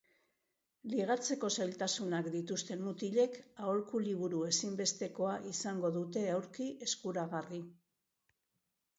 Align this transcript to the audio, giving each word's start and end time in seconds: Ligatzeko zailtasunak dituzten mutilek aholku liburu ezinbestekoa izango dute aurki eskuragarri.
Ligatzeko 0.91 1.49
zailtasunak 1.57 2.29
dituzten 2.35 2.79
mutilek 2.85 3.37
aholku 3.65 4.01
liburu 4.05 4.39
ezinbestekoa 4.53 5.35
izango 5.51 5.91
dute 5.99 6.23
aurki 6.37 6.71
eskuragarri. 6.87 7.61